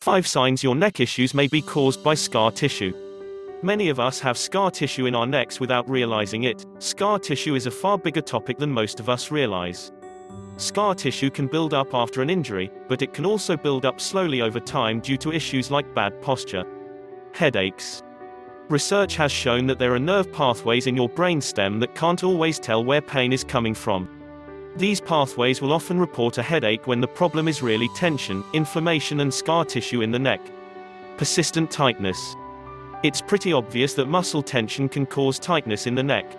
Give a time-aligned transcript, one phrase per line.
[0.00, 2.94] 5 signs your neck issues may be caused by scar tissue.
[3.62, 6.64] Many of us have scar tissue in our necks without realizing it.
[6.78, 9.92] Scar tissue is a far bigger topic than most of us realize.
[10.56, 14.40] Scar tissue can build up after an injury, but it can also build up slowly
[14.40, 16.64] over time due to issues like bad posture.
[17.34, 18.02] Headaches.
[18.70, 22.82] Research has shown that there are nerve pathways in your brainstem that can't always tell
[22.82, 24.19] where pain is coming from.
[24.76, 29.34] These pathways will often report a headache when the problem is really tension, inflammation and
[29.34, 30.40] scar tissue in the neck.
[31.16, 32.36] Persistent tightness.
[33.02, 36.36] It's pretty obvious that muscle tension can cause tightness in the neck.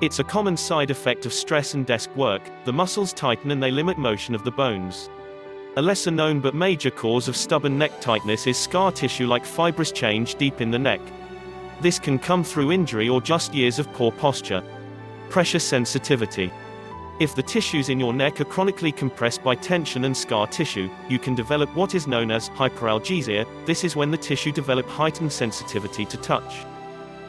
[0.00, 3.70] It's a common side effect of stress and desk work, the muscles tighten and they
[3.70, 5.10] limit motion of the bones.
[5.76, 9.92] A lesser known but major cause of stubborn neck tightness is scar tissue like fibrous
[9.92, 11.00] change deep in the neck.
[11.80, 14.62] This can come through injury or just years of poor posture.
[15.28, 16.50] Pressure sensitivity.
[17.20, 21.18] If the tissues in your neck are chronically compressed by tension and scar tissue, you
[21.18, 23.44] can develop what is known as hyperalgesia.
[23.66, 26.64] This is when the tissue develop heightened sensitivity to touch.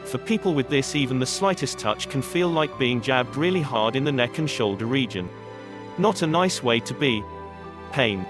[0.04, 3.96] For people with this even the slightest touch can feel like being jabbed really hard
[3.96, 5.28] in the neck and shoulder region.
[5.98, 7.24] Not a nice way to be.
[7.90, 8.24] Pain.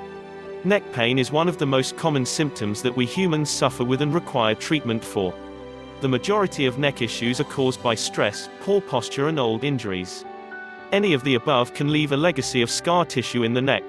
[0.65, 4.15] Neck pain is one of the most common symptoms that we humans suffer with and
[4.15, 5.35] require treatment for.
[6.01, 10.25] The majority of neck issues are caused by stress, poor posture and old injuries.
[10.93, 13.85] Any of the above can leave a legacy of scar tissue in the neck.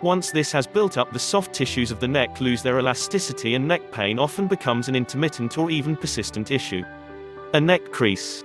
[0.00, 3.66] Once this has built up the soft tissues of the neck lose their elasticity and
[3.66, 6.84] neck pain often becomes an intermittent or even persistent issue.
[7.54, 8.44] A neck crease.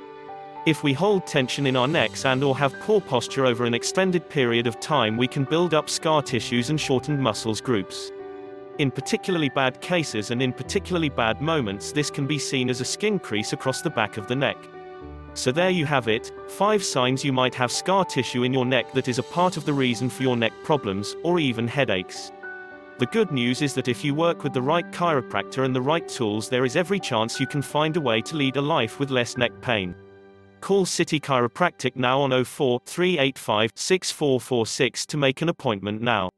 [0.65, 4.27] If we hold tension in our necks and or have poor posture over an extended
[4.29, 8.11] period of time we can build up scar tissues and shortened muscles groups.
[8.79, 12.85] In particularly bad cases and in particularly bad moments this can be seen as a
[12.85, 14.57] skin crease across the back of the neck.
[15.35, 18.93] So there you have it, 5 signs you might have scar tissue in your neck
[18.93, 22.31] that is a part of the reason for your neck problems, or even headaches.
[22.99, 26.07] The good news is that if you work with the right chiropractor and the right
[26.07, 29.11] tools there is every chance you can find a way to lead a life with
[29.11, 29.93] less neck pain.
[30.61, 36.29] Call City Chiropractic now on 04 385 6446 to make an appointment now.